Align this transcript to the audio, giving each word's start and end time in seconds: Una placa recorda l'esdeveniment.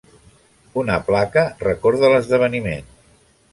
Una 0.83 0.95
placa 1.09 1.45
recorda 1.67 2.11
l'esdeveniment. 2.15 2.93